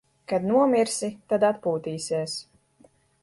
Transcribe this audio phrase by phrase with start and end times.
[0.31, 2.39] Kad nomirsi, tad atpūtīsies.